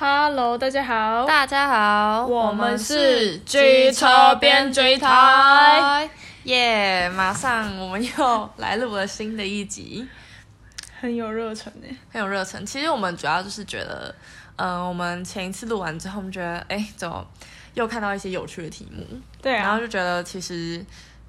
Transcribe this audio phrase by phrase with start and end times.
[0.00, 6.08] Hello，大家好，大家好，我们是机车编辑台，
[6.44, 10.06] 耶！yeah, 马上我们又来录了新的一集，
[11.00, 12.64] 很有热忱呢，很有热忱。
[12.64, 14.14] 其实我们主要就是觉得，
[14.54, 17.26] 嗯、呃，我们前一次录完之后，我们觉得，哎，怎么
[17.74, 19.04] 又看到一些有趣的题目？
[19.42, 20.80] 对啊，然后就觉得其实。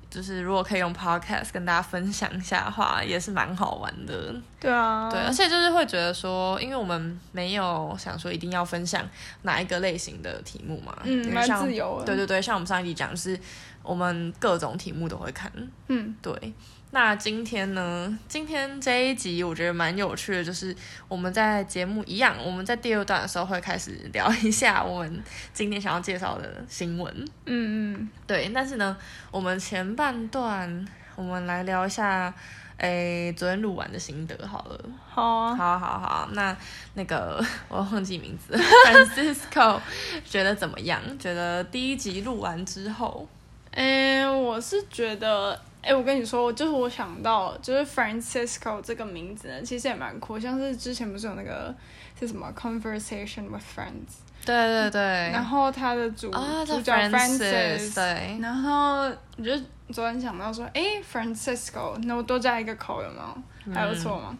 [0.10, 4.34] 就是如果可以用 podcast 跟大家分享一下的话，也是蛮好玩的。
[4.60, 9.08] 对啊，对，而且就是会觉得说，因为我们没有想说一定要分享
[9.44, 12.06] 哪一个类型的题目嘛，嗯，蛮自由的。
[12.06, 13.40] 对对对，像我们上一集讲，就是
[13.84, 15.52] 我们各种题目都会看。
[15.88, 16.54] 嗯，对。
[16.92, 18.18] 那今天呢？
[18.28, 20.76] 今天这一集我觉得蛮有趣的，就是
[21.08, 27.14] 我们在节目一样，我们在第二段的时候会开始聊一下我们今天想要介绍的新闻。
[27.46, 28.50] 嗯嗯，对。
[28.50, 28.98] 但是呢，
[29.30, 32.34] 我们前半段我们来聊一下，
[32.78, 34.80] 诶，昨天录完的心得好了。
[35.08, 36.30] 好啊，好好好。
[36.34, 36.58] 那
[36.96, 39.80] 那个我忘记名字， Francisco
[40.26, 41.00] 觉得怎么样？
[41.20, 43.28] 觉得第一集录完之后，
[43.74, 45.62] 诶，我是觉得。
[45.82, 51.74] 哎，我跟你说，就是我想到，就是 Francisco 这个名字呢，其实也蛮酷，像是之前不是有那个
[52.20, 59.52] 是什么 Conversation with Friends，对对对，然后他的主、哦、主角 Francis，对，然后我就
[59.94, 63.74] 昨天想到说，哎，Francisco，那我多加一个口有没有？
[63.74, 64.38] 还不错吗？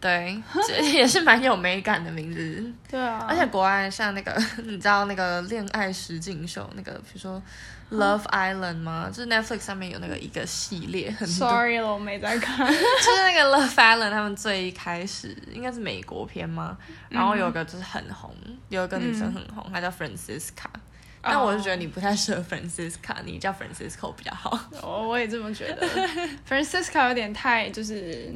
[0.00, 0.40] 对，
[0.94, 2.72] 也是蛮有美感的名字。
[2.88, 4.32] 对啊，而且国外像那个，
[4.64, 7.42] 你知道那个恋爱实境秀，那个比如说。
[7.90, 9.10] Love Island 吗？
[9.10, 11.48] 就是 Netflix 上面有那个一个系列，很多。
[11.48, 12.66] Sorry 了，我没在看。
[12.68, 16.76] 就是那个 Love Island，他们最一开始应该是美国片吗？
[17.08, 18.34] 然后有个就是很红，
[18.68, 20.66] 有一个女生很红，她、嗯、叫 Francisca。
[21.22, 24.58] 但我就觉得你不太适合 Francisca，你叫 Francisco 比较好。
[24.82, 25.86] 我我也这么觉得。
[26.48, 28.32] Francisca 有点太就是。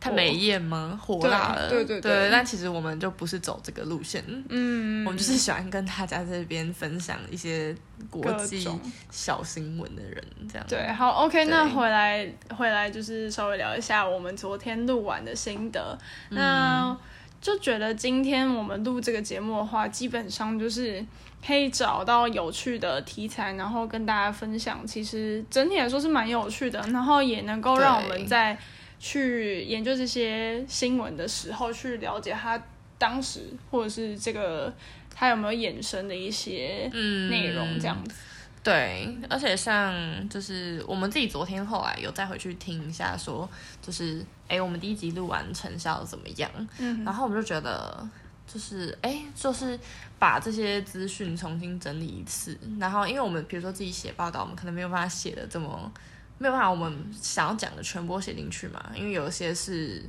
[0.00, 0.96] 太美艳吗？
[1.02, 2.30] 火辣了，对对对，对。
[2.30, 7.74] 但其实我们就不是走这个路线，嗯，我们就是喜欢跟大家这边分享一些
[8.08, 8.64] 国际
[9.10, 10.64] 小新闻的人，这样。
[10.68, 15.98] 对，好，OK，那回来回来就是稍微聊一下我们昨天录完的心得。
[16.30, 16.96] 嗯、那
[17.40, 21.04] 就觉得今天我们录这个节目的话，基本上就是
[21.44, 24.86] 可以找到有趣的题材，然后跟大家分享。
[24.86, 28.56] 其实整体来说是蛮有趣的，然后也能够让我们在。
[28.98, 32.60] 去研究这些新闻的时候，去了解他
[32.98, 34.72] 当时或者是这个
[35.14, 36.90] 他有没有衍生的一些
[37.30, 38.24] 内容，这样子、嗯。
[38.64, 43.48] 对，而且像就是我们自己昨天后来有再回去听一下，说
[43.80, 46.50] 就是哎，我们第一集录完成效怎么样？
[46.78, 48.06] 嗯，然后我们就觉得
[48.52, 49.78] 就是哎，就是
[50.18, 55.90] 把这些资讯重新整理一次，然后因为我们比如说自己写报道，我们可能没有办法写的这么。
[56.38, 60.02] 没有办法，我们想要讲的全部写进去嘛，因为有些是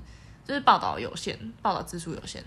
[0.47, 2.43] 就是报道有限，报道字数有限。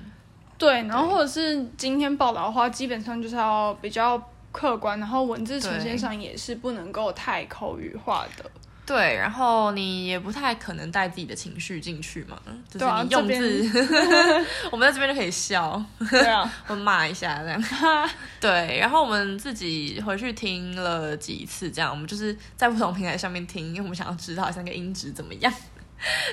[0.56, 8.50] 对，然后或者是今天报道的话，基本上就是要比较客观，然后文字呈现上也是不能够太口语化的。
[8.84, 12.36] 对，然后你也不太可能带自己的情绪进去嘛，
[12.68, 13.64] 就是你用字，
[13.96, 17.64] 啊、我们在这边就可以笑，对啊，或骂一下这样。
[18.40, 25.52] 对，然后我们自己回去听了几次，这样我们就是在不同平台上面听，因为我们想要知道一下那个音质怎么样，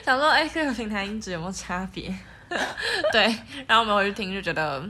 [0.04, 2.14] 想说哎，各个平台音质有没有差别？
[3.14, 3.24] 对，
[3.68, 4.84] 然后我们回去听就觉得，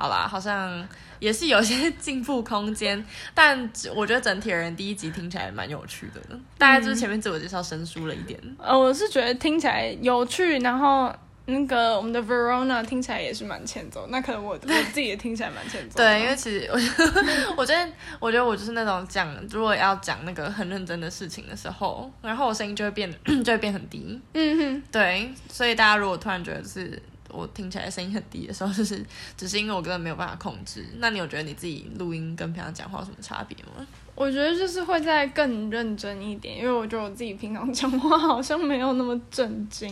[0.00, 0.88] 好啦，好像。
[1.20, 6.40] 也是有些进步空间，但我觉得整体而言，第一集听起来蛮有趣的。
[6.56, 8.40] 大概就是前面自我介绍生疏了一点。
[8.56, 14.06] 呃、嗯，我是觉得听起来有趣，然后那个我们的 Verona 听起来也是蛮欠揍。
[14.08, 15.98] 那可能我我自己也听起来蛮欠揍。
[16.02, 24.18] 对，因为其实我我觉得我觉得我就是那种讲如果要讲那个很认真的事情的时候，然后我声音就会变 就会变很低。
[24.32, 26.98] 嗯哼，对，所以大家如果突然觉得是。
[27.32, 29.04] 我听起来声音很低的时候，就是
[29.36, 30.84] 只是因为我根本没有办法控制。
[30.98, 33.86] 那你有觉得你自己录音跟平常讲话有什么差别吗？
[34.14, 39.88] 我觉得就是会再更认真一点，因为我觉得我自己平常讲话好像没有那么震惊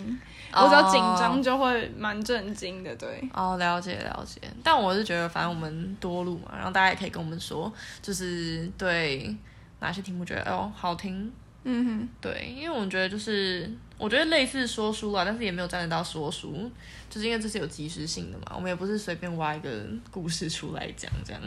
[0.52, 2.94] ，oh, 我只要紧张就会蛮震惊的。
[2.96, 4.38] 对，哦，了解了解。
[4.62, 9.34] 但我是觉得，反正我们多录嘛，然后大家也可以跟我们说，就是对
[9.80, 11.32] 哪些题目觉得哦好听。
[11.64, 16.70] 嗯哼，对，因为我觉得就是我觉得类似说书啊，但是也没有沾得到说书，
[17.10, 21.42] 就是因为这是有及时性的嘛，我们也不是随便挖一个故事出来讲这样。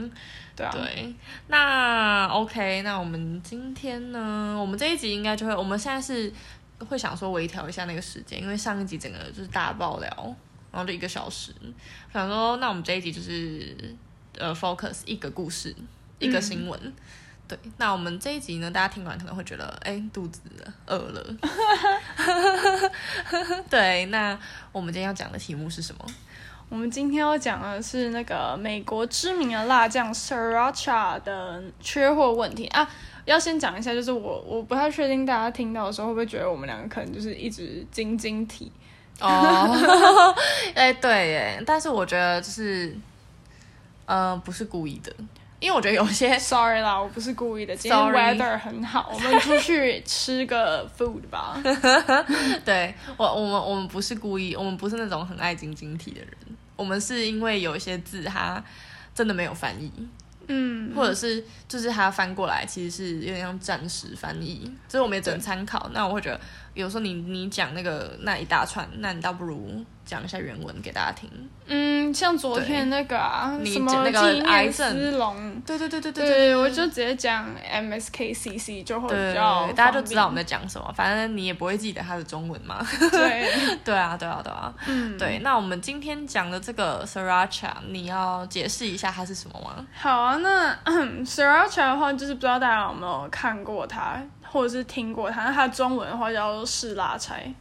[0.54, 0.72] 对啊。
[0.74, 1.14] 对，
[1.48, 6.32] 那 OK，那我们今天呢，我们这一集应该就会，我们现在是
[6.80, 10.10] 会想说微调一下那个时间，因为上一集整个就是大爆料，
[10.72, 11.54] 然后就一个小时，
[12.12, 13.96] 想说那我们这一集就是
[14.38, 15.74] 呃 focus 一个故事，
[16.20, 16.78] 一个新闻。
[16.84, 16.94] 嗯
[17.52, 20.40] 对，那我们这一集呢，大家听完可能会觉得，哎，肚子
[20.86, 21.26] 饿了。
[23.70, 24.40] 对，那
[24.72, 26.06] 我们今天要讲的题目是什么？
[26.70, 32.90] 我们今天要讲的是那个美国知名的辣酱 Sriracha 的缺货问题啊。
[33.26, 38.72] 要先讲一下，就是我我不太确定大家听到的时候会不会觉得我们两个可能就是一直晶晶体
[39.20, 39.78] 哦。
[40.74, 42.96] 哎，对耶，但是我觉得就是，
[44.06, 45.14] 呃，不是故意的。
[45.62, 47.76] 因为我觉得有些， sorry 啦，我不是故意的。
[47.76, 51.62] 今天 weather 很好，我们出去吃个 food 吧。
[52.66, 56.34] 对我，我们我们不是故意，我们不是那种很爱晶晶体的人。
[56.76, 58.62] 我们是因为有一些字它
[59.14, 59.92] 真的没有翻译，
[60.48, 65.88] 嗯，或者是就是它翻过来其实是有点像暂时翻译，所以我们也只能参考。
[65.94, 66.42] 那我会觉得。
[66.74, 71.30] 有时候你你讲那个那一大串，那你倒不如讲一下原文给大家听。
[71.68, 80.94] 嗯，像昨天那个啊，什么那个癌症丝龙，对对对对对对，我就直接讲 MSKCC 就会比较，对，大家就知道我们在讲什么。
[80.94, 82.86] 反正你也不会记得它的中文嘛。
[83.10, 83.50] 对
[83.86, 85.40] 对啊对啊对啊，嗯，对。
[85.40, 89.88] 那我们今天讲的这个 Sriracha，你要解释一下它是什么吗？
[89.94, 90.76] 好啊，那
[91.24, 94.22] Sriracha 的话，就是不知道大家有没有看过它。
[94.52, 97.56] 或者是听过它，那它中文的话叫做是拉柴，嗯，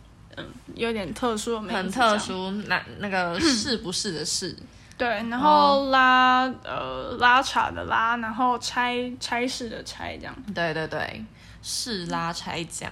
[0.74, 4.56] 有点特殊的名字，很特殊，那那个是不是的是，
[4.98, 11.24] 对，然后拉、哦、呃拉茶的拉，然后拆拆式的拆这样，对对对，
[11.62, 12.90] 是拉拆讲，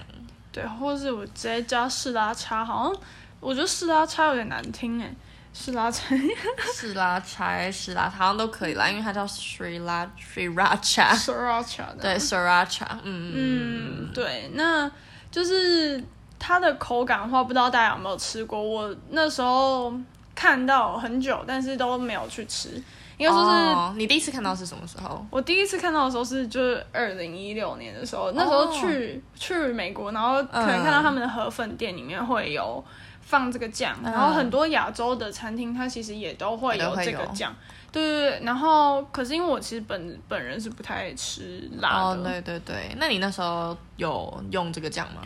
[0.51, 3.01] 对，或是我直接加是拉茶，好像
[3.39, 5.13] 我觉得是拉茶有点难听哎。
[5.51, 6.15] 是拉柴，
[6.75, 10.07] 是拉柴，是拉，好像都可以啦，因为它叫 Sriracha。
[11.17, 13.33] Sriracha 对，Sriracha，嗯。
[13.35, 14.89] 嗯，对，那
[15.31, 16.01] 就是
[16.39, 18.59] 它的口感的话，不知道大家有没有吃过？
[18.59, 19.93] 我那时候
[20.33, 22.81] 看到很久，但是都没有去吃。
[23.17, 25.23] 应该说是、哦、你第一次看到是什么时候？
[25.29, 32.83] 我第一次看到的时候是就是二零一六年的时候，那时候去、哦、去美国，然后可能看到他们的河粉店里面会有。
[33.21, 37.55] 放这个酱，然后很多亚洲的餐厅它其实也都会有这个酱，
[37.91, 38.43] 对对对。
[38.43, 42.75] 然后可是因为我其实本本人是不太吃辣的，哦，对对对。
[42.97, 45.21] 那你那时候有用这个酱吗？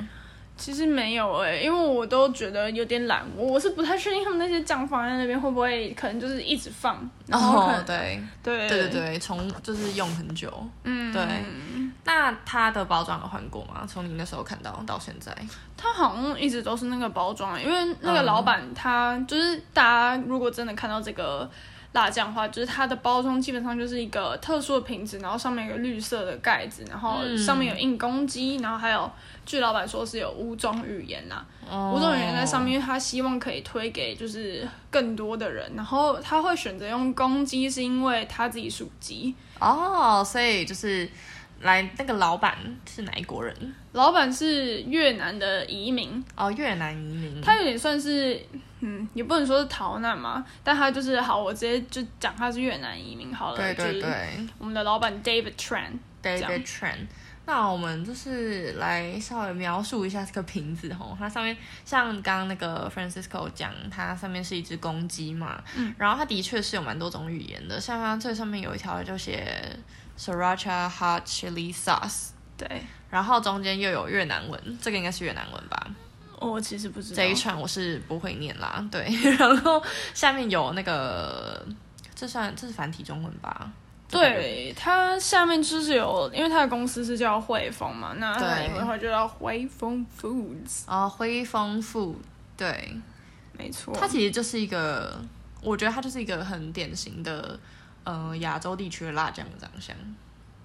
[0.63, 10.50] 其实没有哎、欸，因为我都觉得有点懒，我是不太确定他们那些酱放在那边会不会可能就是一直放，然后哦，对对对对对，从就是用很久，
[10.86, 11.21] 嗯，对。
[12.06, 13.86] 那它的包装有换过吗？
[13.86, 15.36] 从你那时候看到到现在，
[15.75, 21.50] 它好像一直都是那个包装，因为那个老板他就是大家如果真的看到这个。
[21.94, 29.10] 辣酱的话，就是它的包装基本上就是一个特殊的瓶子，然后上面有个绿色的盖子，然后上面有印公鸡，然后还有
[29.45, 41.10] 据老板说是有五种语言呐、啊，五种语言在上面，他希望可以推给就是更多的人，然后他会选择用公鸡，是因为他自己属鸡哦，所以就是。
[41.62, 43.56] 来，那个老板是哪一国人？
[43.94, 47.42] 老板是越南的移民哦，越南移民。
[47.42, 48.38] 他有点算是，
[48.82, 53.58] 嗯，也不能说是逃难嘛，但他就是好，我直接就讲他是越南移民好了。
[53.58, 55.92] 对对对，我们的老板 David Tran。
[56.22, 56.98] David Tran。
[57.46, 61.56] 那我们就是来稍微描述一下这个瓶子吼，它上面
[61.86, 69.78] 像刚刚那个 Francisco 讲，它上面是一只公鸡嘛，嗯，然后它的确是有蛮多种语言的，像它最上面有一条就写。
[70.18, 75.88] Sriracha Hot Chili Sauce，对，然后中间又有越南文，这个应该是越南文吧？
[76.40, 78.85] 我其实不知道这一串我是不会念啦。
[78.92, 79.07] 对，
[79.40, 79.81] 然后
[80.14, 81.66] 下面有那个，
[82.14, 83.71] 这算这是繁体中文吧？
[84.09, 92.18] 对，它下面就是有，因为它的公司是叫汇丰嘛，那对，英文话就叫汇丰 Foods 啊，汇丰 Food，
[92.56, 92.95] 对，
[93.57, 95.19] 没错，它其实就是一个，
[95.61, 97.59] 我觉得它就是一个很典型的。
[98.04, 99.95] 呃，亚洲地区的辣酱的长相，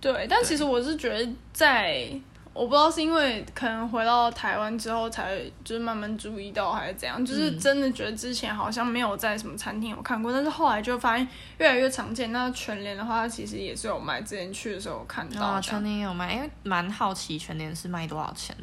[0.00, 2.08] 对，但其实我是觉得在，
[2.52, 11.28] 我不知道是因为可能回到台湾之后才就是慢慢注意到，还是怎样，就是真的觉得之前好像没有在什么餐厅有看过，但是后来就发现
[11.58, 12.32] 越来越常见。
[12.32, 15.56] 那全联的话，它其实也是有卖，之前去的时候有看到。
[15.56, 18.56] 哦，全联有卖，因为蛮好奇全联是卖多少钱？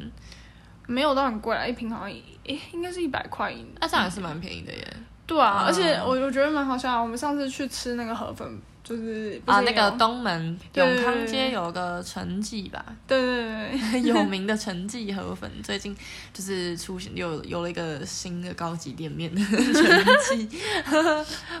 [0.86, 2.10] 没有到很贵啊，一瓶好像
[2.44, 3.54] 诶应该是一百块。
[3.80, 4.96] 那这样也是蛮便宜的耶。
[5.26, 7.02] 对啊，而且我我觉得蛮好笑。
[7.02, 8.46] 我们上次去吃那个河粉，
[8.84, 15.96] 就是啊，那个东门永康街有个陈记吧，对对对， 有名的陈记河粉，最近
[16.32, 20.60] 就是出现有有了一个新的高级店面的陈记。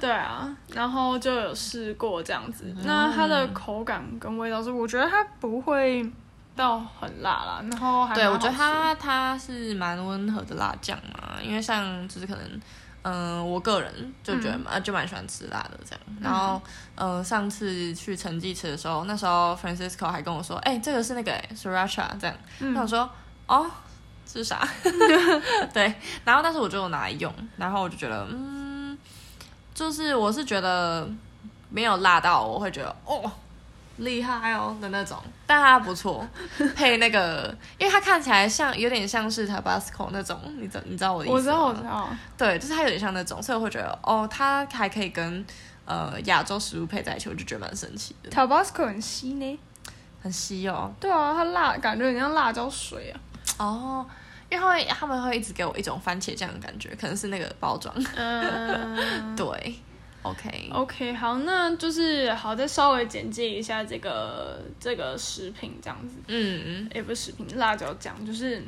[0.00, 6.08] 对啊，然后就有试过这样子，那它的口感跟味道是，我觉得它不会
[6.54, 12.60] 到很辣啦，然后还对我觉得它它是蛮温和的辣酱嘛，因为像就是可能。
[13.08, 16.00] 嗯，我个人就觉得蛮、嗯、就蛮喜欢吃辣的这样。
[16.20, 16.60] 然后，
[16.96, 22.36] 嗯，上次去陈记吃的时候，那时候 Francisco 还跟我说：“哎、欸，这个是那个 Sriracha 这样。
[22.58, 23.08] 嗯”那我说
[23.46, 23.70] ：“哦，
[24.26, 24.66] 这是啥？”
[25.72, 25.94] 对。
[26.24, 28.98] 然后，但是我就拿来用，然后我就觉得，嗯，
[29.72, 31.08] 就是我是觉得
[31.70, 33.30] 没有辣到，我会觉得哦。
[33.98, 36.26] 厉害哦的那种，但它不错，
[36.76, 41.36] 配那个，因为它看起来像有点像是 Tabasco 那种，你知你知道我的意思吗？
[41.36, 42.08] 我知道，我知道。
[42.36, 45.44] 对，就是它有点像那种，所以我会觉得哦，它还可以跟
[45.84, 48.30] 呃亚洲食物配在一起，我就觉得蛮神奇的。
[48.30, 49.58] Tabasco 很稀呢，
[50.22, 50.92] 很稀哦。
[51.00, 53.16] 对啊，它辣，感觉很像辣椒水啊。
[53.58, 54.06] 哦，
[54.50, 57.94] 因为会他们会一直给我一种番茄酱的感觉，可能是那个包装。
[58.14, 59.74] 嗯， 对。
[60.30, 66.16] OK OK，好，那就是好，再稍微简介一下这个这个食品这样子。
[66.28, 68.60] 嗯嗯，也不是食品，辣椒酱，就是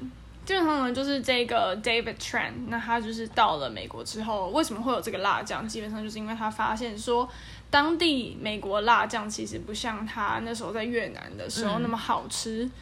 [0.44, 5.66] 基本上呢，就是这个 David Tran，那他就是到了美国之后，为什么会有这个辣酱？
[5.66, 7.28] 基本上就是因为他发现说，
[7.70, 12.64] 当地美国辣酱其实不像他那时候在越南的时候那么好吃。
[12.64, 12.72] 嗯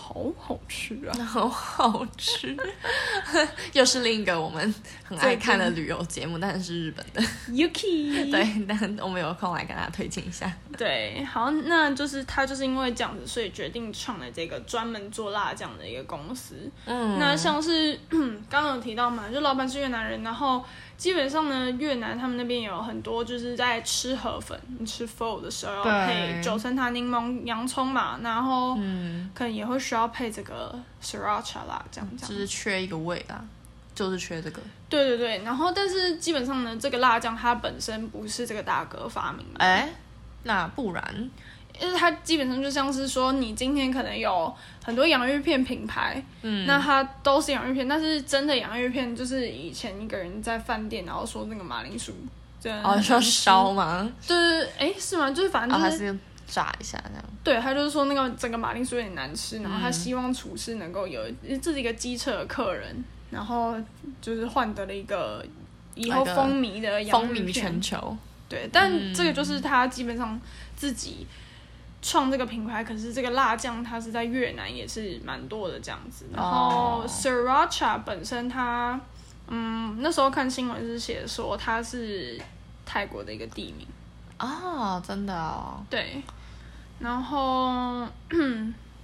[0.00, 1.12] 好好吃啊！
[1.26, 2.56] 好好吃，
[3.74, 4.74] 又是另一个我们
[5.04, 8.30] 很爱看的旅游节目，但是日本的 Yuki。
[8.30, 10.50] 对，但我们有空来跟大家推荐一下。
[10.76, 16.70] 对，好，那就是他就是因为这样子，所以决定创了这个专门做辣酱的一个公司。
[16.86, 17.98] 嗯，那像是
[18.48, 20.64] 刚刚有提到嘛，就老板是越南人，然后。
[20.98, 28.74] 基本上呢，越南他们那边有很多就是在吃河粉，你吃 pho 的时候要配九层塔柠檬、洋葱嘛，然后
[29.32, 32.28] 可能也会需要配这个 sriracha 啦，这样这样。
[32.28, 33.42] 就是缺一个味啦，
[33.94, 34.60] 就是缺这个。
[34.88, 39.60] 对对对，然后但是基本上呢，这个辣酱它本身不是这个大哥发明的。
[39.60, 39.88] 哎，
[40.42, 41.30] 那不然？
[41.80, 44.52] 因为它基本上就像是说，你今天可能有
[44.84, 52.12] 很多洋芋片品牌，嗯，那它都是洋芋片，但是真的洋芋片就是以前一个人在饭店，然后说那个马铃薯，
[52.82, 54.10] 哦，说烧吗？
[54.26, 55.30] 对对对，哎，是吗？
[55.30, 56.18] 就是反正就是、哦、
[56.48, 57.24] 炸一下这样。
[57.44, 61.22] 对，他就是说那个整个马铃薯有点难吃，然后他希望厨师能够有，
[61.62, 63.76] 这是一个机车的客人，然后
[64.20, 65.46] 就是换得了一个
[65.94, 68.16] 以后风靡的洋芋片，风靡全球。
[68.48, 70.40] 对，但这个就是他基本上
[70.74, 71.24] 自己。
[72.00, 76.26] 创这个品牌，可是这个辣酱它是在越南也是蛮多的这样子。
[76.32, 78.98] 然后 Sriracha 本身它，
[79.48, 82.40] 嗯，那时候看新闻是写说它是
[82.86, 83.86] 泰国的一个地名。
[84.38, 85.84] 哦，真的哦。
[85.90, 86.22] 对。
[87.00, 88.06] 然后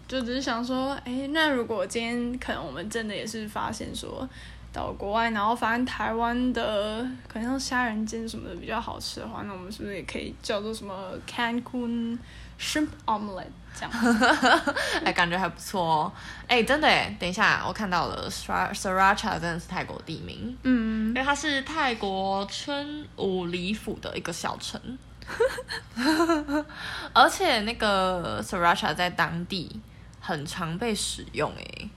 [0.08, 4.28] 就只是想说，哎，那如果今天可能我们真的也是发现说
[4.75, 13.90] 到国外，然后发现台湾的可能像虾仁煎什么的比较好吃的话，那我们是不是也可以叫做什么 Cancun？Shrimp omelette 这样，
[15.04, 16.12] 哎，感觉还不错哦。
[16.47, 24.81] 哎，真的哎，等一下，我看到了，Sriracha 真的是泰国地名，嗯，因为它是泰国春武里府的一个小城，
[27.12, 29.81] 而且那个 Sriracha 在当地
[30.21, 31.88] 很常被使用，哎，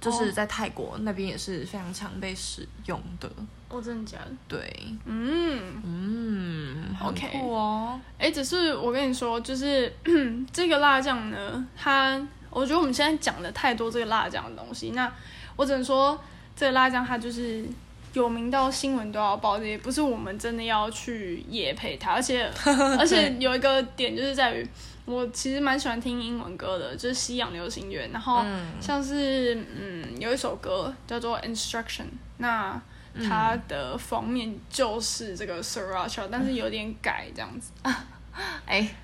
[0.00, 3.30] 就是在泰国那边也是非常常被使用的。
[3.68, 4.30] 哦，真的假的？
[4.48, 8.00] 对，嗯嗯，OK 哦。
[8.16, 9.92] 哎、欸，只是我跟你说，就是
[10.50, 15.12] 这个辣酱呢，它，我觉得我们现在讲的太多这个辣酱的东西，那
[15.54, 16.18] 我只能说，
[16.56, 17.66] 这个辣酱它就是
[18.14, 22.50] 有名到新闻都要报，也不是我们真的要去业配它，而且
[22.98, 24.66] 而且有一个点就是在于，
[25.08, 28.44] 我其实蛮喜欢听英文歌的，就是西洋流行乐，然后
[28.80, 32.80] 像是嗯，有一首歌叫做 Instruction，那。
[33.20, 37.72] 它的封面就是这个 Sriracha，但是有点改这样子。
[38.64, 38.94] 哎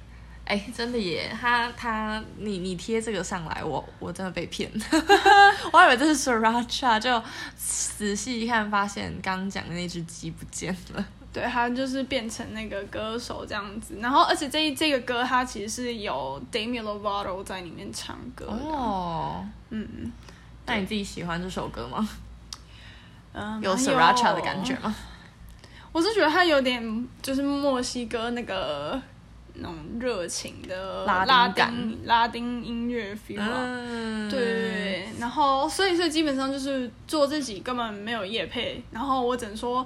[0.45, 1.37] 哎、真的耶！
[1.41, 4.71] 他他，你你贴这个上来，我我真的被骗。
[5.73, 7.21] 我还以为这是 Sriracha，就
[7.57, 11.05] 仔细一看，发现刚讲的那只鸡不见了。
[11.35, 13.99] 对，他就是变成那个歌手这样子。
[14.01, 18.47] 然后，而且这这个歌，他其实是有 Demi Lovato 在里面唱歌。
[18.47, 20.13] 哦，嗯，
[20.65, 22.09] 那你自己喜欢这首歌吗？
[23.33, 24.95] 嗯、有 Sriracha 的感觉吗？
[25.91, 29.01] 我是觉得它有点就是墨西哥那个
[29.55, 39.85] 那种热情的拉丁拉丁，拉丁音乐 feel，、啊嗯、对，然后所以所以基本上就是做自己根本没有业配，然后我只能说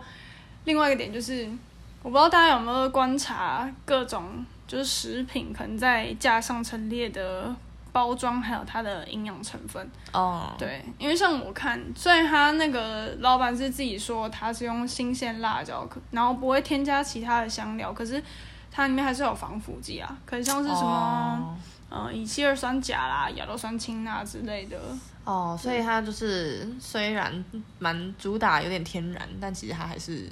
[0.68, 1.48] 另外一个点就是
[2.02, 7.56] 我不知道大家有没有观察各种就是食品可能在架上陈列的。
[7.90, 10.58] 包装还有它的营养成分哦，oh.
[10.58, 18.22] 对，因为像我看，虽然他那个老板是自己说他是用新鲜辣椒，然后不会添加其他的香料，可是
[18.70, 21.56] 它里面还是有防腐剂啊，可能像是什么
[21.90, 22.04] ，oh.
[22.04, 24.78] 呃，乙醯二酸钾啦、亚硫酸氢钠之类的。
[25.24, 27.44] 哦，oh, 所以它就是虽然
[27.78, 30.30] 蛮主打有点天然，但其实它还是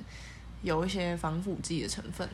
[0.62, 2.28] 有一些防腐剂的成分。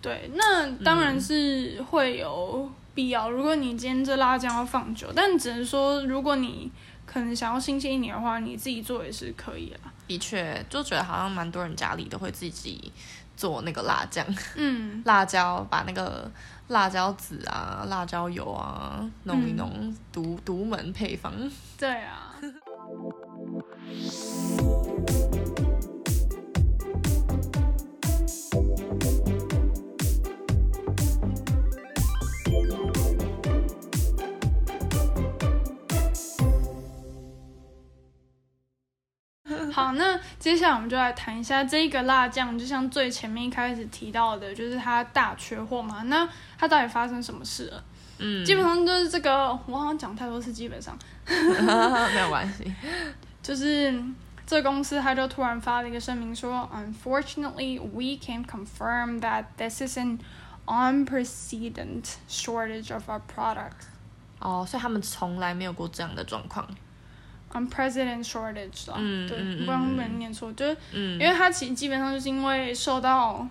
[0.00, 2.70] 对，那当然是会有。
[2.96, 3.30] 必要。
[3.30, 6.72] 如果你今天这辣酱要放久，但只能说，如果你
[7.04, 9.92] 可能想要新鲜一点的话，你自己做也是可以啊。
[10.08, 12.90] 的确，就觉得好像蛮多人家里都会自己
[13.36, 16.32] 做那个辣酱，嗯，辣椒把那个
[16.68, 21.30] 辣椒籽啊、辣椒油啊弄一弄，独独、嗯、门配方。
[21.76, 22.34] 对啊。
[39.76, 46.00] 好，那接下来我们就来谈一下这一个辣酱，就像最前面一开始提到的，就是它大缺货嘛。
[46.04, 47.84] 那它到底发生什么事了？
[48.16, 50.96] 嗯，基本上就是这个，我好像讲太多次，基本上
[51.28, 52.72] 没有关系。
[53.42, 54.02] 就是
[54.46, 60.20] 这公司它就突然发了一个声明说，Unfortunately, we can confirm that this is an
[60.64, 63.84] unprecedented shortage of our product。
[64.40, 66.66] 哦，所以他们从来没有过这样的状况。
[67.52, 73.46] Unprecedented shortage 啦，嗯、对，不然会被人念错，就是，嗯、因为它其实基本上就是因为受到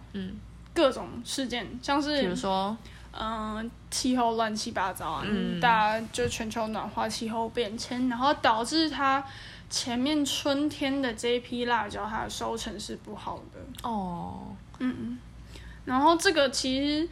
[0.73, 2.77] 各种事件，嗯、像是，比如说，
[3.11, 9.23] 嗯、呃，气候乱七八糟啊，嗯、大家就全球暖化、气候变迁，然后导致它
[9.69, 13.89] 前面春天的这一批辣椒，它的收成是不好的。
[13.89, 15.17] 哦，嗯，
[15.85, 17.09] 然后这个其实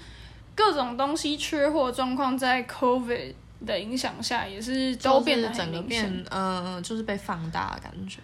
[0.53, 3.33] 各种东西缺货状况在 COVID。
[3.65, 8.19] 的影响下也是都变得整个变，嗯嗯，就是被放大的感觉。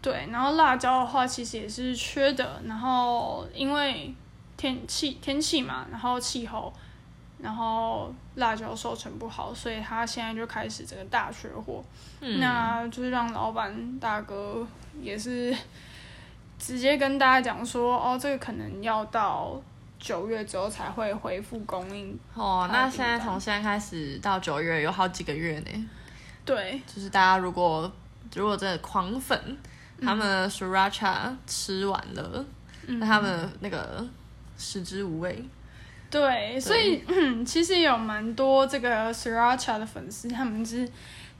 [0.00, 4.14] 对，然后辣椒的话其实也是缺的，然后因为
[4.56, 6.72] 天气天气嘛，然后气候，
[7.38, 11.84] 然后辣椒收成不好，所以他现在就开始这个大缺货。
[12.20, 14.66] 嗯，那就是让老板大哥
[15.00, 15.56] 也是
[16.58, 19.60] 直接跟大家讲说，哦，这个可能要到。
[19.98, 22.68] 九月之后才会恢复供应哦。
[22.70, 25.88] 那现在从现在开始到九月有好几个月呢。
[26.44, 27.90] 对，就是大家如果
[28.34, 29.38] 如果真的狂粉，
[29.98, 32.44] 嗯、他们 Sriracha 吃完了，
[32.86, 34.06] 嗯、那他们那个
[34.56, 35.44] 食之无味。
[36.10, 36.20] 对，
[36.52, 40.88] 对所以、嗯、 其实有蛮多这个 Sriracha 的粉丝，他们是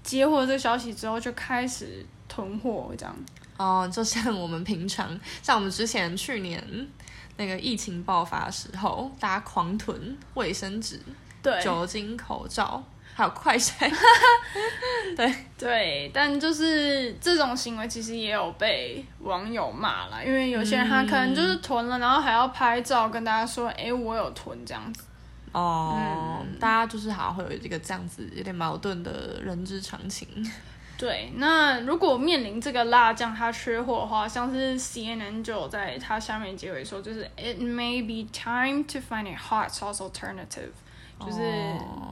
[0.02, 3.16] 接获这个消息之后就开始囤货这样。
[3.59, 5.09] 哦，就像我们平常，
[5.42, 6.88] 像我们之前去年。
[7.37, 11.01] 那个疫情爆发的时候，大家狂囤卫生纸、
[11.42, 12.83] 对酒精、口罩，
[13.14, 13.90] 还有快筛。
[15.16, 25.05] 对对，但就是这种行为其实也有被网友骂了，因为有些人他可能就是囤了，嗯、然后还要拍照跟大家说：“哎，我有囤。”这样子。
[25.53, 25.96] 哦，
[26.42, 30.29] 嗯、大家就是好像会有一个这样子有点矛盾的人之常情。
[30.98, 40.72] 对，那如果面临这个辣酱它缺货的话，像是 CNN 就有在它下面结尾说，就是 It may be time to find a hot sauce alternative，
[41.20, 41.42] 就是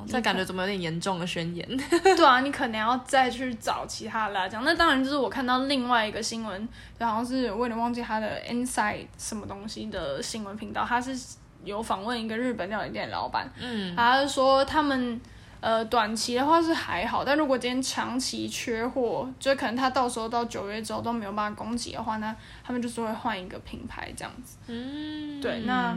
[0.07, 1.67] 这感觉怎么有点严重的宣言？
[2.17, 4.63] 对啊，你可能要再去找其他辣酱。
[4.65, 6.69] 那当然就是我看到另外一个新闻，
[6.99, 11.19] 就好像是我有点忘记它的 Inside 什么东西的新闻频道，他是
[11.65, 15.19] 有访问一个日本料理店的老板，嗯，他是说他们。
[15.65, 24.59] 呃，短期的话是还好，但如果今天长期缺货，就可能他到时候到九月之后都没有办法供给的话，那他们就是会换一个品牌这样子。
[24.67, 25.97] 嗯，对，那，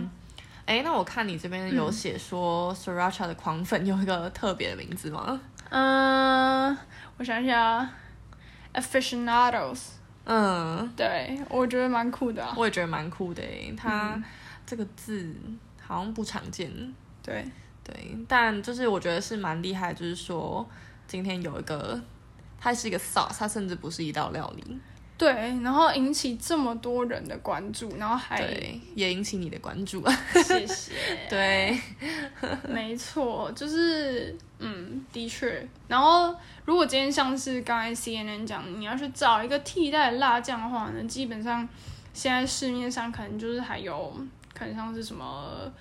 [0.66, 5.38] 哎，那我看你这边有写说 Sriracha 的狂粉有一个特别的名字吗？
[5.70, 6.70] 嗯，
[7.18, 7.90] 我想想
[8.74, 9.82] ，Aficionados。
[10.24, 12.54] 嗯，对，我觉得蛮酷的啊。
[12.56, 13.44] 我也觉得蛮酷的，
[13.76, 14.18] 它
[14.66, 15.36] 这个字
[15.86, 16.72] 好像不常见。
[17.22, 17.46] 对。
[17.88, 20.68] 对，但就是我觉得是蛮厉害，就是说
[21.08, 21.98] 今天有一个，
[22.60, 24.78] 它是一个 sauce，它甚至不是一道料理。
[25.18, 25.32] 对，
[25.64, 28.42] 然后引起这么多人的关注，然后还
[28.94, 30.04] 也引起你的关注。
[30.44, 30.94] 谢谢。
[31.30, 31.80] 对，
[32.68, 35.66] 没错，就是嗯，的确。
[35.88, 41.68] 然后如果今天像是刚才 CNN 讲，你要去找一个替代辣酱的话呢，基本上
[42.14, 44.14] 现在市面上可能就是还有，
[44.54, 45.72] 可能像是什么。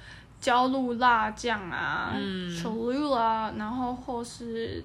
[0.46, 4.80] 焦露辣酱啊，Cholula，然后或是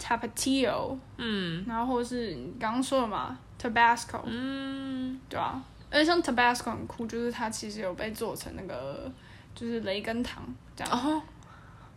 [0.00, 9.10] Tapatio，嗯，然后或是你刚刚说的嘛，Tabasco，嗯，对啊，而且像 Tabasco 很酷，就是它其实有被做成那个
[9.52, 10.44] 就是雷根糖
[10.76, 10.92] 这样。
[10.96, 11.20] 哦，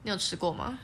[0.02, 0.76] 你有吃过吗？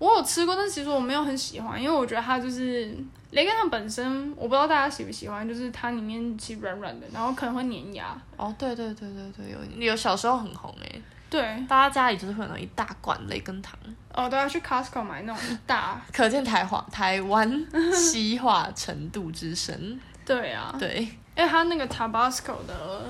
[0.00, 2.92] 我有吃过，但其实我没有很喜欢，因为我觉得它就是
[3.30, 8.20] 雷根糖本身，我不知道大家喜不喜欢，就是它里面其实软软的，然后可能会粘牙。
[8.36, 11.00] 哦，对对对对对，有有小时候很红诶。
[11.30, 13.78] 对，大家家里就是会有一大罐雷根糖。
[14.12, 19.98] 哦，都要去 Costco 买那种一大， 可见台湾台湾西化程度之深。
[20.26, 21.00] 对啊，对，
[21.36, 23.02] 因为它那个 Tabasco 的，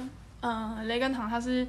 [0.42, 1.66] 嗯、呃，雷根糖，它是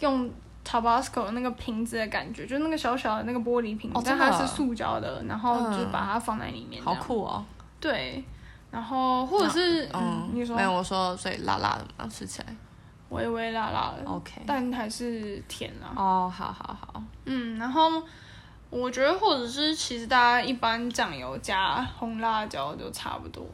[0.00, 0.28] 用。
[0.64, 6.80] Tabasco 那个瓶子的感觉，就那个小小的那个玻璃瓶，哦、但它是塑胶的，然后就把它放在里面。
[6.80, 7.44] 好酷哦！
[7.80, 8.22] 对，
[8.70, 10.72] 然后或者是，嗯，你说没有？
[10.72, 12.56] 我说所以辣辣的嘛，吃起来。
[13.12, 15.92] 微微辣辣的，OK，但还是甜啊。
[15.94, 18.02] 哦，好好好，嗯，然后
[18.70, 23.46] 我觉得或者是其实大家一般酱油加红辣椒就差不多。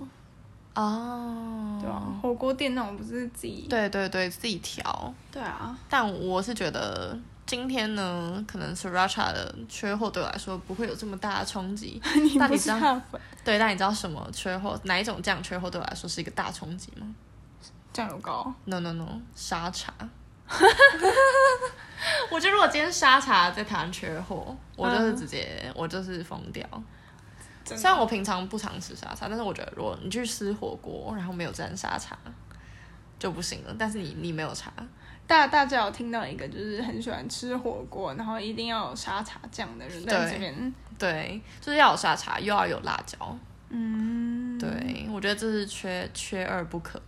[0.74, 3.66] 哦，对啊，火锅店那种不是自己？
[3.68, 5.12] 对对对，自己调。
[5.32, 12.00] 对啊，但我是觉得今天呢，可能 Sriracha 的缺货对我来说不会有这么大的冲击。
[12.22, 13.00] 你不知道？
[13.44, 14.78] 对，但你知道什么缺货？
[14.84, 17.12] 哪一种酱缺货对我来说是一个大冲击吗？
[17.98, 19.92] 酱油膏？No No No，沙茶。
[22.30, 26.64] 我觉得如果今天沙茶在台湾缺货，我就是直接，嗯、我就是疯掉。
[27.64, 32.16] 虽然我平常不常吃沙茶，但是我觉得如果你去吃火锅，然后没有蘸沙茶
[33.18, 33.74] 就不行了。
[33.76, 34.72] 但是你你没有茶，
[35.26, 43.36] 大大家有听到一个就是很喜欢吃火锅，然后一定要有沙茶酱的人在这边，对，就是要有沙茶，又要有辣椒。
[43.70, 47.02] 嗯，对，我觉得这是缺缺二不可。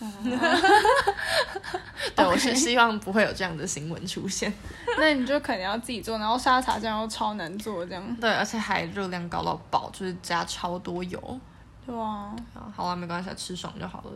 [2.16, 4.52] 对，我是希望不会有这样的新闻出现。
[4.98, 8.16] 那你就肯定要自己做，然后沙茶酱又超难做，这样。
[8.20, 11.40] 对，而且还热量高到爆，就是加超多油。
[11.86, 12.34] 对啊。
[12.74, 14.10] 好了，没关系，吃爽就好了。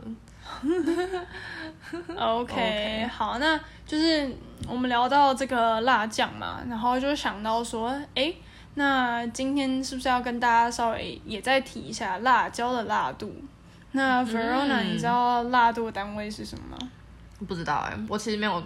[2.19, 3.09] OK，, okay.
[3.09, 4.31] 好，那就是
[4.69, 8.33] 我们聊到这个辣酱嘛，然后就想到说，哎，
[8.75, 13.35] 那今天是不是要跟大家稍微也再提一下辣椒的辣度？
[13.97, 16.91] 那 Verona，你知道辣度单位是什么吗？
[17.47, 18.59] 不知道哎、欸，我其实没有，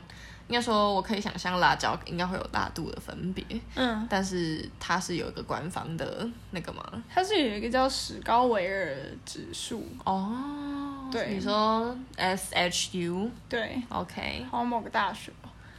[0.47, 6.83] 应该说我可以想象辣椒应该会有辣度的分别，嗯，但是它是有一个官方的那个吗？
[7.13, 9.85] 它是有一个叫史高维尔指数。
[10.05, 15.31] 哦，对，你说 S H U，对，OK，好像某个大学，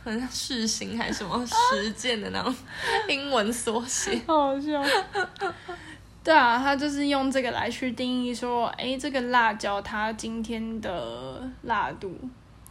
[0.03, 2.53] 好像世新还是什么实践的那种
[3.07, 4.83] 英文缩写， 好好笑。
[6.29, 12.15] 对啊，他就是用这个来去定义说，哎，这个辣椒它今天的辣度，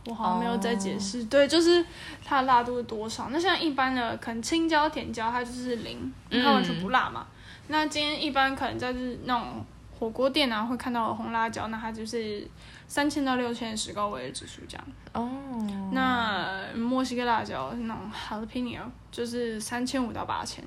[0.06, 1.18] 我好像没有在解释。
[1.18, 1.28] Oh.
[1.28, 1.84] 对，就是
[2.24, 3.30] 它的辣度是多少？
[3.32, 7.26] 那像一般的可能青椒、甜椒，它就是零，它完全不辣嘛。
[7.26, 9.66] 嗯、那今天一般可能在就是那种
[9.98, 12.48] 火锅店啊会看到的红辣椒，那它就是
[12.86, 14.86] 三千到六千史高维的指数这样。
[15.14, 15.28] 哦。
[15.52, 15.62] Oh.
[15.90, 20.64] 那墨西哥辣椒那种 jalapeno 就是三千五到八千。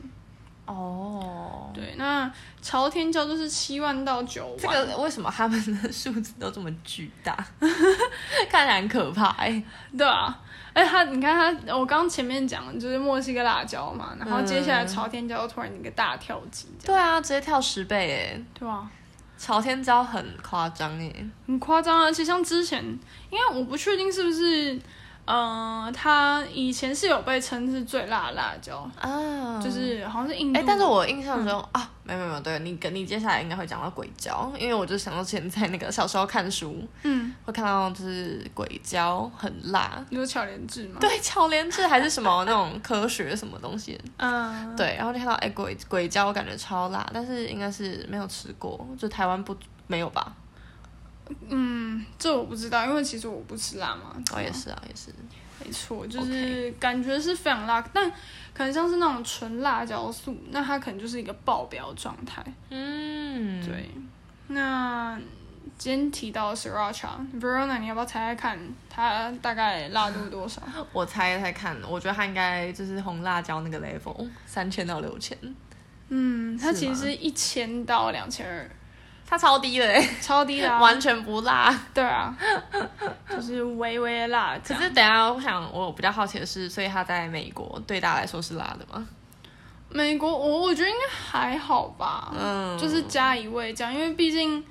[0.66, 1.74] 哦，oh.
[1.74, 4.76] 对，那朝天椒就是七万到九万。
[4.76, 7.36] 这个为什么他们的数字都这么巨大？
[8.50, 9.64] 看起来很可怕哎、欸。
[9.98, 10.40] 对啊，
[10.74, 16.68] 哎，他你看他，我刚前面讲的就是墨西哥辣椒嘛，然后接下来朝天椒突然一个大跳级。
[16.86, 18.42] 对啊，直接跳十倍哎。
[18.58, 18.90] 对啊，
[19.38, 21.14] 朝天椒很夸张哎，
[21.48, 22.06] 很夸张啊！
[22.06, 22.84] 而且像之前，
[23.30, 24.80] 因为我不确定是不是。
[25.26, 30.60] 嗯、呃，它以前是有被称是最辣的辣椒啊，就是好像是印度。
[30.60, 40.98] 哎、欸，但是我印象中、嗯、啊，没有没有，对你跟你接下来应该会讲到鬼椒，因为我就想到前在那个小时候看书，嗯，会看到就是鬼椒很辣，你说巧莲智吗？
[41.00, 44.00] 对，巧莲智还是什么那种科学什么东西？
[44.18, 49.56] 嗯，对，然后就看到哎、欸、鬼鬼椒，感觉超辣，但是应该是没有吃过，就台湾不
[49.88, 50.34] 没有吧？
[51.50, 54.16] 嗯，这我不知道，因为其实我不吃辣嘛。
[54.32, 55.12] 我、哦、也是啊，也是，
[55.64, 57.88] 没错，就是感觉是非常辣，Okay.
[57.94, 58.12] 但
[58.54, 62.44] 可能像是那种纯辣椒素，那它可能就是一个爆表状态。
[62.70, 63.90] 嗯，对。
[64.48, 65.20] 那
[65.78, 70.62] 今天提到 Sriracha，Verona，你要不要猜猜看，它大概辣度多少？
[70.92, 75.38] 我猜猜看，我觉得它应该就是红辣椒那个 level，三千到六千。
[76.10, 78.70] 嗯，它其实一千到两千二。
[79.32, 81.74] 它超低的哎，超低的，啊， 完全不辣。
[81.94, 82.36] 对啊，
[83.30, 84.58] 就是微微的辣。
[84.62, 89.08] 可是等下，我想我比较好奇的是，所以它在美国对大家来说是辣的吗？
[89.90, 94.62] 美国我我觉得应该还好吧，嗯，就是加一味这样，因为毕竟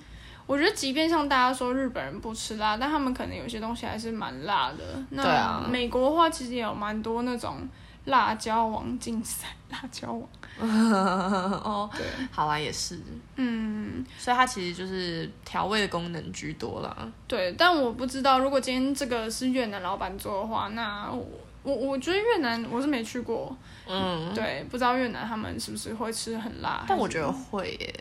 [0.45, 5.03] 我觉得，即便像大家说日本人不吃辣，但他们可能有些东西还是蛮辣的。
[5.09, 7.67] 那美国的话其实也有蛮多那种
[8.11, 10.29] 辣椒王竞赛，辣椒王。
[10.61, 13.01] 哦，对，好啦，也是，
[13.37, 16.95] 嗯，所以它其实就是调味的功能居多啦。
[17.27, 21.27] 对，但我不知道，如果今天这个是越南老板做的话，那我
[21.63, 23.57] 我我觉得越南我是没去过，
[23.89, 27.95] 嗯，对，不知道越南他们是不是会吃很辣，但我觉得会耶。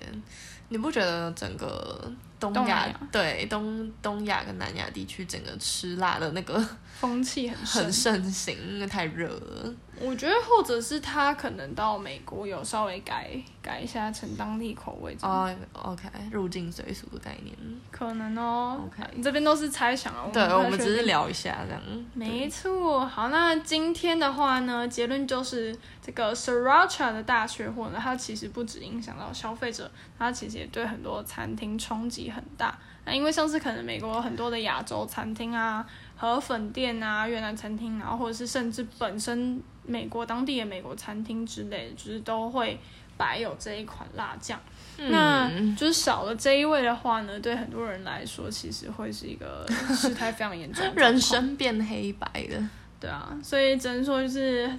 [0.72, 6.63] 你不觉得整个东亚，对东东亚跟南亚地区整个吃辣的那个
[7.00, 9.74] 风气很 很盛行，因为太热了。
[10.02, 13.30] 我觉得，或者是他可能到美国有稍微改
[13.62, 15.18] 改一下成当地口味。
[15.22, 17.56] 哦、oh,，OK，入境随俗的概念，
[17.90, 18.82] 可能哦。
[18.86, 20.30] OK，你这边都是猜想啊。
[20.32, 21.82] 对，我们只是聊一下这样。
[22.14, 32.76] 没错，好，那今天的话呢，结论就是这这个 Sriracha 的大缺货呢，它其实不止影响到消费者，它其实也对很多餐厅冲击很大。
[33.06, 35.86] 那因为像是可能美国有很多的亚洲餐厅啊、
[36.18, 42.80] 河粉店啊、越南餐厅，然后或者是甚至本身美国当地的美国餐厅之类的，就是都会
[43.17, 44.60] 摆有这一款辣酱。
[44.97, 52.62] 嗯、那就是少了这一味的话呢，对很多人来说，其实会是一个事态非常严重， 人生变黑白的。
[52.99, 54.71] 对啊，所以只能说就是。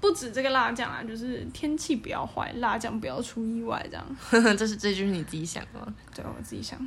[0.00, 4.06] 不止这个辣酱啊，就是天气不要坏，辣酱不要出意外，这样。
[4.56, 5.92] 这是这句是你自己想的吗？
[6.14, 6.78] 对，我自己想。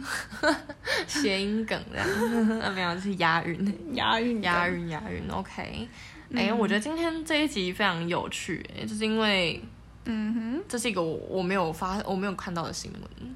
[1.06, 2.08] 谐音梗这样，
[2.74, 3.96] 没有，是押韵。
[3.96, 5.30] 押韵，押韵，押韵。
[5.30, 5.90] OK。
[6.36, 9.62] 哎、嗯，我觉得今天这一集非常有趣，哎，就是因为，
[10.06, 13.36] 嗯哼，这是一个我我没有发我没有看到的新闻，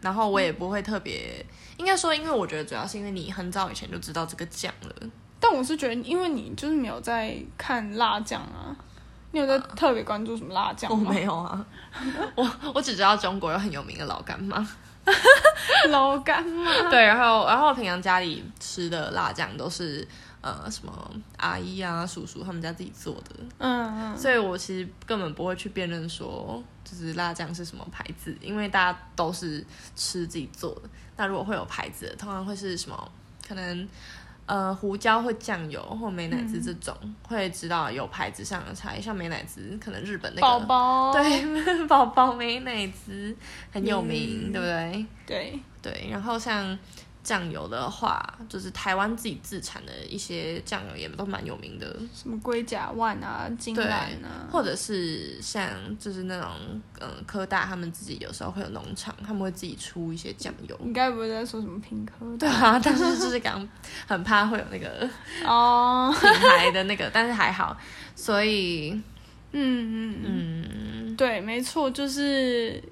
[0.00, 4.94] 然后我也不会特别，嗯、应该说，因为我觉得主要是因为你很早以前就知道这个酱了。
[5.40, 8.74] 但我是觉得，因为你就是没有在看辣酱啊。
[9.32, 11.04] 你有在特别关注什么辣酱吗？
[11.04, 11.66] 我没有啊，
[12.36, 14.64] 我我只知道中国有很有名的老干妈，
[15.90, 16.88] 老干妈。
[16.88, 20.06] 对，然后然后平常家里吃的辣酱都是
[20.44, 29.64] 呃什么阿姨啊、叔叔他们家自己做的，嗯嗯，所以我其实根本不会去辨认说就是辣酱是什么牌子，因为大家都是
[29.96, 30.82] 吃自己做的。
[31.16, 33.10] 那如果会有牌子的，通常会是什么？
[33.48, 33.88] 可能。
[34.46, 43.34] 呃，胡椒或酱油或美乃滋这种、嗯、会知道有牌子上的差异，像美乃滋可能日本那个宝宝对 宝宝美乃滋
[43.72, 45.06] 很有名，嗯、对不对？
[45.24, 46.78] 对对，然后像。
[47.24, 55.66] 酱油的话，就是台湾自己自产的一些酱油也都蛮有名的，什么龟甲万啊、金兰啊，或者是像
[55.98, 56.50] 就是那种
[57.00, 60.78] 嗯科大他们自己有时候会有农场，他们会自己出一些酱油。
[60.84, 62.36] 你该不会在说什么屏科？
[62.38, 63.66] 对啊， 但是就是刚
[64.06, 65.08] 很怕会有那个
[65.46, 67.74] 哦品牌的那个，但是还好，
[68.14, 68.90] 所以
[69.52, 72.82] 嗯嗯嗯，对，没错，就是。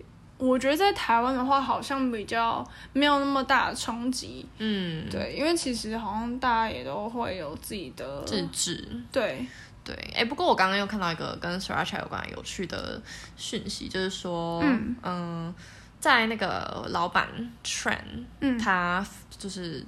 [0.44, 4.44] 我觉得在台湾的话，好像比较没有那么大的冲击。
[4.58, 8.88] 嗯，对，因为其实好像大家也都会有自己的自制。
[9.12, 9.46] 对
[9.84, 13.00] 对，哎、欸，不过我刚刚又看到一个跟 Sriracha 有关有趣的
[13.36, 15.54] 讯息，就是说，嗯，呃、
[16.00, 17.28] 在那个老板
[17.64, 19.06] Trent，嗯，他
[19.38, 19.86] 就是。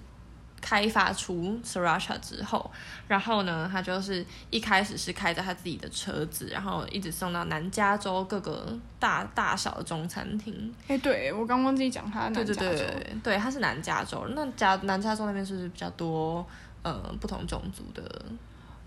[0.64, 2.70] 开发出 Sriracha 之后，
[3.07, 10.74] 然后呢，他就是一开始是开着他自己的车子，然后一直送到南加州各个大大小的中餐厅。
[10.85, 14.24] 哎、欸，对我刚忘记讲他南加州，对对对，对，他是南加州。
[14.31, 16.46] 那加南加州那边是不是比较多
[16.83, 18.03] 呃不同种族的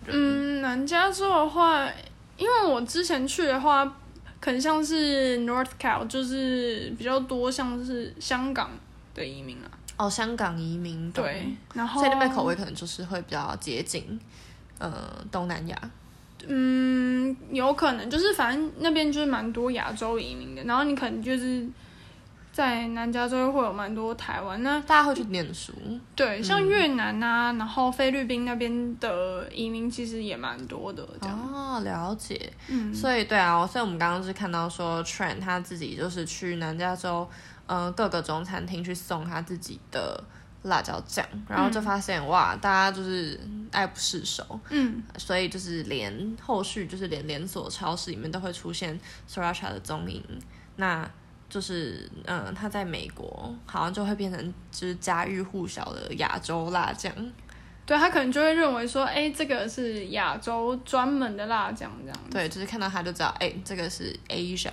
[0.03, 0.15] 人？
[0.15, 1.87] 嗯，南加州的话，
[2.37, 3.85] 因为我之前去的话，
[4.39, 8.71] 可能像是 North Cal，就是比较多像是香港
[9.13, 9.69] 的移民啊。
[9.97, 14.19] 哦，香港移民对，然后所以那边口味可能就是会比较接近，
[14.77, 14.93] 呃，
[15.31, 15.75] 东南亚。
[16.47, 21.67] 嗯，有可能就是反正那边就是蛮多亚洲移民的，然后你可能就是
[22.53, 25.73] 在南加州会有蛮多台湾，那大家会去念书。
[26.15, 31.05] 对，像越南啊，嗯、然后菲律宾那边的移民其实也蛮多的。
[31.19, 32.53] 这样哦，了解。
[32.67, 37.27] 嗯，所以对啊，所以我们刚刚是看到说，Trent 他自己就是去南加州。
[37.67, 40.23] 嗯，各个中餐厅去送他自己的
[40.63, 43.39] 辣椒酱，然后就发现、嗯、哇，大家就是
[43.71, 48.97] 爱不释手，嗯，所以就是连后续就是连连锁超市里面都会出现
[49.29, 50.23] Sriracha 的踪影，
[50.77, 51.09] 那
[51.49, 57.13] 就是嗯，他在美国好像就会变成就是家喻户晓的亚洲辣酱，
[57.85, 64.71] 对，他可能就会认为说，哎、欸，这个是亚洲专门的辣酱这样，对，就是看到他就知道，哎、欸，这个是 Asia。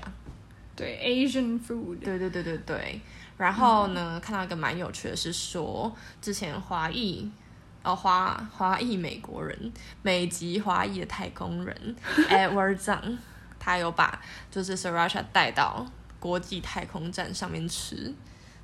[0.76, 3.00] 对 Asian food，对对对对对。
[3.36, 7.30] 然后呢，嗯、看到一个蛮有趣的是说，之前华裔
[7.82, 11.96] 哦华华裔美国人，美籍华裔的太空人
[12.30, 13.16] Edward Zhang，
[13.58, 15.84] 他有把就是 Sriracha 带到
[16.20, 18.14] 国际太空站上面吃，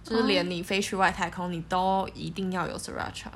[0.05, 3.27] 就是连你飞去外太空，哦、你都一定要有 Sriracha。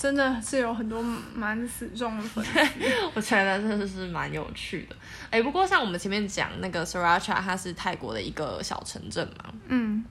[0.00, 1.02] 真的是有很多
[1.34, 2.58] 蛮死忠的粉丝，
[3.12, 4.96] 我觉得真的是蛮有趣的。
[5.24, 10.02] 哎、欸，不过像我们前面讲那个 Sriracha，它是泰国的一个小城镇嘛，嗯，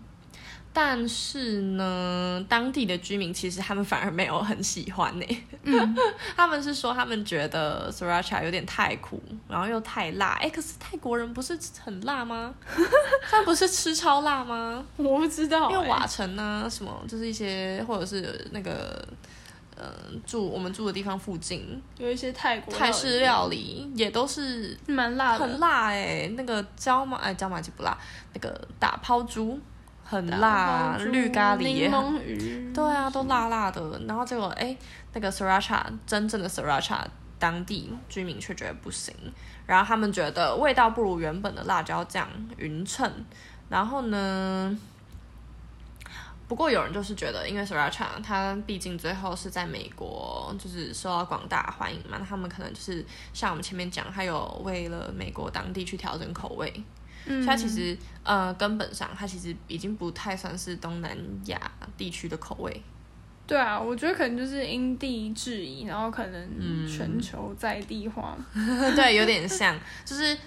[0.72, 5.44] 但是呢，当地的居民其实他们反而没有很喜欢呢、欸。
[5.64, 5.96] 嗯，
[6.38, 10.38] 他们是说他们觉得 Sriracha 有点太苦，然后又太辣。
[10.40, 12.54] 哎、欸，可是泰国人不是很辣吗？
[13.28, 14.86] 他不是吃超辣吗？
[14.98, 19.04] 我不知道、欸，因为瓦城啊什么，就是一些或者是那个。
[19.80, 26.34] 嗯，住我们住的地方附近有一些泰国泰式料理，也都是蛮辣的，很辣哎、欸。
[26.36, 27.98] 那个椒麻哎，椒麻鸡不辣，
[28.34, 29.60] 那个打抛猪
[30.04, 34.02] 很辣，绿咖喱也很，对啊，都辣辣的。
[34.08, 34.76] 然后结果哎，
[35.14, 37.00] 那个 Sriracha 真正的 Sriracha
[37.38, 39.16] 当地居民却觉得不行，
[39.66, 43.10] 然后他们觉得味道不如原本的辣椒酱匀称。
[43.70, 44.78] 然后呢，
[46.50, 56.74] 不过有人就是觉得，因为 Sriracha 它毕竟最后是在美国就是受到广大欢迎嘛，那他们可能就是像我们前面讲，还有为了美国当地去调整口味。
[57.28, 62.82] 嗯，所以它其实呃根本上它其实已经不太算是东南亚地区的口味。
[63.46, 70.38] 对啊，我觉得可能就是因地制宜，然后可能全球在地化，嗯、 对，有点像，就是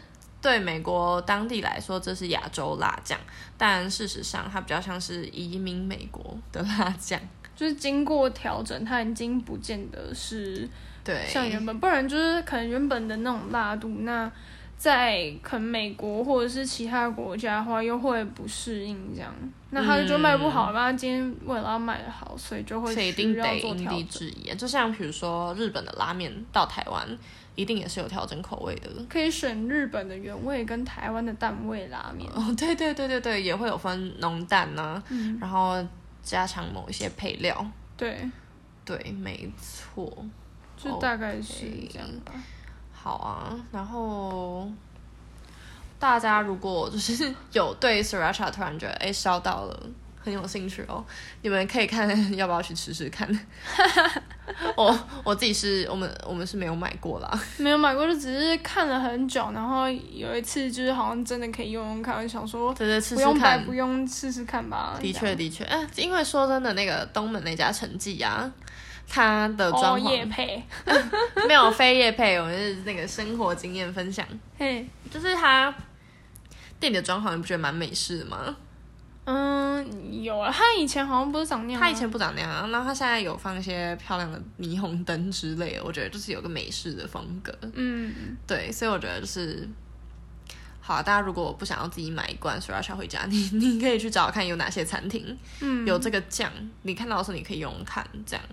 [0.43, 3.19] 对美国当地来说这是亚洲辣酱，
[3.57, 7.19] 但事实上它比较像是移民美国的辣酱，
[7.57, 10.69] 就是经过调整，它已经不见得是
[11.03, 14.31] 对像原本，不然就是可能原本的那种辣度那。
[14.75, 19.33] 在可能美国或者是其他国家的话，又会不适应这样，
[19.71, 20.73] 那他就卖不好。
[20.73, 23.63] 那、嗯、今天为了要卖的好，所以就会需要做调整。
[23.63, 24.53] 所以一定得因地制宜。
[24.57, 27.07] 就像比如说日本的拉面到台湾，
[27.55, 28.89] 一定也是有调整口味的。
[29.09, 32.31] 可以选日本的原味跟台湾的淡味拉面。
[32.33, 35.85] 哦，对对对对对，也会有分浓淡呢、啊嗯，然后
[36.23, 37.67] 加强某一些配料。
[37.97, 38.31] 对，
[38.85, 40.11] 对，没错，
[40.77, 42.33] 就大概是这样吧。
[42.93, 44.71] 好啊，然后
[45.99, 49.91] 大家如果就是 有对 Sriracha 突然觉得哎烧到了
[50.25, 51.05] 很有兴趣哦，
[51.43, 53.29] 你们可以看 要不要去吃吃看。
[54.77, 64.97] 我 我自己是我们我们是没有买过啦，没有买过就只是看了很久，然后有一次就是好像真的可以用用看，我想说对对试试看，不用试试看吧。
[65.01, 68.51] 的确的确，哎，因为说真的，那个东门那家陈记啊。
[69.09, 70.63] 他的装潢、业 配
[71.47, 74.25] 没有非业配，我们是那个生活经验分享。
[74.57, 75.75] 嘿，就是他
[76.81, 78.57] 店里的装潢，你不觉得蛮美式的吗？
[79.25, 80.51] 嗯，有啊。
[80.51, 87.57] 他以前好像不是长那样，他以前不长那样，然后他现在有放一些漂亮的霓虹灯之类的，我觉得就是有个美式的风格。
[87.75, 89.69] 嗯，对，所以我觉得就是
[90.81, 91.03] 好、啊。
[91.03, 96.51] 大家如果不想要自己买一罐 Sriracha 回家，你 你可以去找看有哪些餐厅，嗯，有这个酱，
[96.83, 98.45] 你看到的时候你可以用用看这样。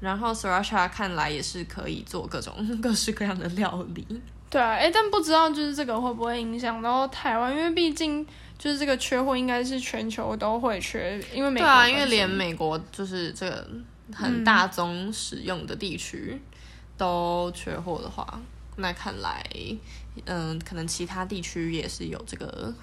[0.00, 4.06] 然后 Sriracha 看来也是可以做各种 各式各样的料理。
[4.50, 8.26] 对啊，哎，但不知道就是这个会不会影响到台湾，因为毕竟
[8.58, 11.66] 就是这个缺货应该是全球都会缺，因为美国。
[11.66, 13.68] 对啊，因为连美国就是这个
[14.12, 16.40] 很大宗使用的地区
[16.96, 18.42] 都缺货的话，嗯、
[18.76, 19.44] 那看来，
[20.24, 22.74] 嗯，可能其他地区也是有这个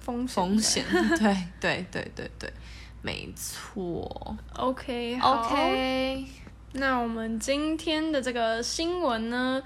[0.00, 0.84] 风风险。
[1.18, 2.52] 对对对对对。
[3.04, 6.24] 没错，OK，OK，
[6.74, 9.60] 那我们今天的这个新闻呢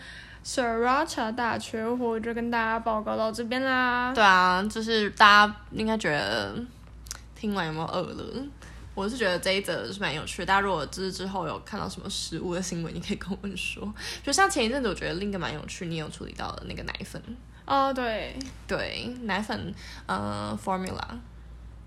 [0.47, 4.13] ，Sriracha 大缺货，就跟大家报告到这边啦。
[4.15, 6.55] 对啊，就是大家应该觉得
[7.35, 8.45] 听完有没有饿了？
[8.95, 10.47] 我是觉得这一则是蛮有趣的。
[10.47, 13.93] 大家如果就是之后有看到什么食物的新闻，你可以跟我们说。
[14.23, 17.21] 就像前一阵子，我觉得另一个蛮有趣，你有处理到的那个奶粉。
[17.67, 19.75] 哦，对，对，奶粉，
[20.07, 20.99] 呃，Formula。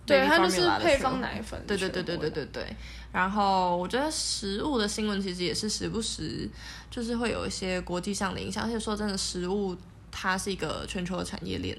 [0.10, 1.62] 对，它就是配方奶粉。
[1.66, 2.76] 对对对对对对对。
[3.14, 6.50] 然后我觉得食物的新闻其实也是时不时
[6.92, 9.76] 就是会有一些国际上的影响，而且说真的，食物
[10.12, 11.78] 它是一个全球的产业链。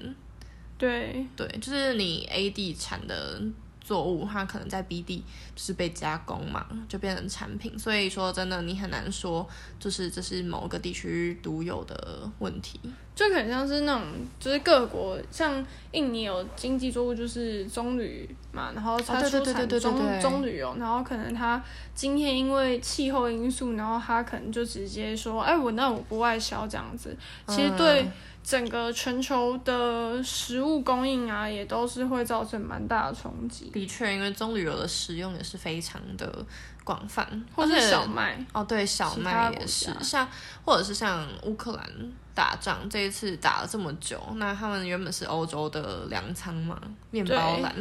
[0.77, 3.41] 对对，就是你 A 地产的。
[3.81, 5.23] 作物它可能在 B 地
[5.55, 7.77] 就是被加工嘛，就变成产品。
[7.77, 9.45] 所以说真的，你很难说，
[9.79, 12.79] 就是这是某个地区独有的问题。
[13.13, 14.03] 就很像是那种，
[14.39, 19.79] 就是各国像印尼有经济作物就是棕榈嘛，然后它出产棕
[20.19, 21.61] 棕榈油，然后可能它
[21.93, 27.15] 今天因为气候因素，然后它可能就直接说，哎，我那我不外销这样子。
[27.47, 28.03] 其实对。
[28.03, 28.11] 嗯
[28.43, 33.69] 整个全球的食物供应啊，也都是会造成蛮大的冲击。
[33.69, 36.45] 的确，因为棕榈油的使用也是非常的
[36.83, 40.27] 广泛，或者小麦哦，对，小麦也是，像
[40.65, 41.87] 或者是像乌克兰
[42.33, 47.73] 打仗这一次打了这么久，那他们原本是欧洲的粮仓嘛，面包篮，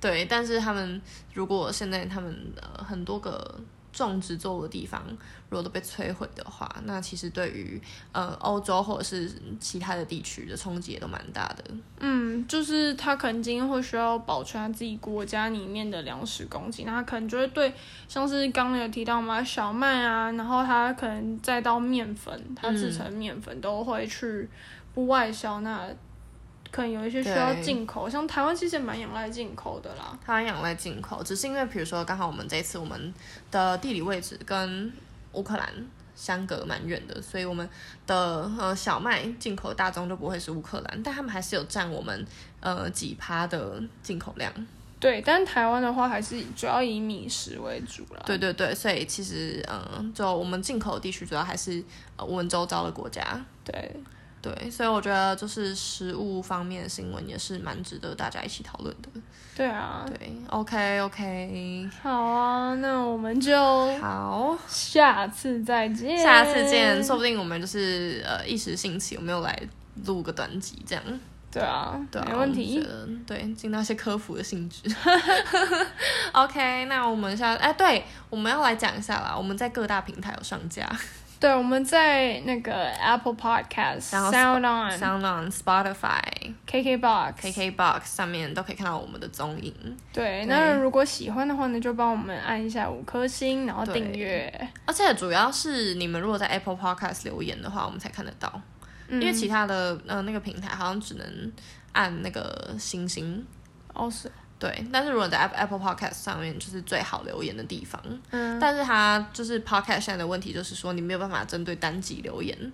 [0.00, 1.00] 对， 对，但是他们
[1.34, 3.60] 如果现在他们的很多个。
[3.92, 5.02] 种植作物的地方，
[5.50, 7.80] 如果都被摧毁的话，那其实对于
[8.12, 11.64] 呃欧洲或者是其他的地区的冲击也都蛮大的。
[11.98, 17.74] 嗯，就是他可能今天会需要保存他自己国家里面的粮食供给，那他可能就会对
[18.08, 24.48] 像是刚刚有提到嘛，小麦啊，然后他可能再到面粉，他制成面粉都会去
[24.94, 25.88] 不外销那。
[26.72, 30.16] 可能有一些需要进口，像台湾其实也蛮仰赖进口的啦。
[30.24, 33.12] 台湾仰赖进口，只是因为比如说刚好我们这一次我们
[33.50, 34.92] 的地理位置跟
[35.32, 35.72] 乌克兰
[36.14, 37.68] 相隔蛮远的，所以我们
[38.06, 42.26] 的呃小麦进口大宗就不会是乌克兰，但他们还是有占我们
[42.60, 44.52] 呃几趴的进口量。
[44.98, 48.22] 对，但台湾的话还是主要以米食为主了。
[48.26, 51.82] 对对对，所以其实嗯，就我们进口的地区主要还是
[52.16, 53.42] 呃我们周遭的国家。
[53.64, 53.94] 对
[54.42, 59.08] 对，所以我觉得就是食物方面的新闻也是蛮值得大家一起讨论的。
[59.54, 63.54] 对啊，对，OK OK，好啊，那我们就
[63.98, 69.60] 好，下次再见，下次见，说不定我们就是呃一时兴起，我们又来
[70.06, 71.04] 录个短集这样。
[71.52, 72.80] 对啊，对啊，没问题。
[73.26, 74.88] 对，尽到一些科普的性质。
[76.32, 79.34] OK，那我们下，哎，对，我们要来讲一下啦。
[79.36, 80.88] 我们在各大平台有上架。
[81.40, 86.20] 对，我们在那个 Apple Podcast、Sound On、Sound On、Spotify、
[86.68, 89.74] KKBox、KKBox 上面都可以看到我们的踪影。
[90.12, 94.68] 对，那如果喜欢的话呢，就帮我们按一下五颗星，然后订阅。
[94.84, 98.60] 而且主要是你们如果在 Apple Podcast 留言的话，我们才看得到。
[99.08, 101.52] 因为其他的呃那个平台好像只能
[101.92, 103.44] 按那个星星
[103.92, 104.30] 哦，是，
[104.60, 108.00] 对，但是如果在 Apple Podcast 上面就是最好留言的地方，
[108.30, 112.72] 嗯，但是它就是 Podcast 现在的问题就是说你没有办法针对单集留言，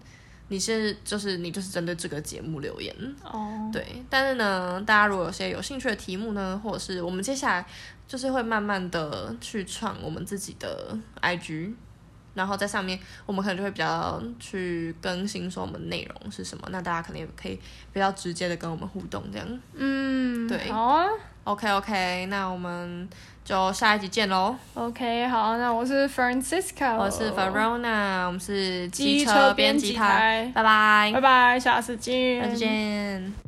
[0.48, 2.92] 你是就是你就是针对这个节目留言。
[3.22, 7.64] 哦，对，但是呢，大家如果有些有兴趣的题目呢，或者是我们接下来
[8.08, 11.72] 就是会慢慢的去创我们自己的 IG。
[12.36, 17.58] 然后在上面，我们可能就会比较去更新说我们内容是什么，那大家可能也可以
[17.92, 19.60] 比较直接的跟我们互动这样。
[19.74, 21.06] 嗯，对，好啊
[21.44, 23.08] ，OK OK，那我们
[23.44, 24.54] 就下一集见喽。
[24.74, 33.45] OK，好，那我是 Francisca，我是 Verona，我们是机车编辑台，拜拜，拜拜，下次见，下次见。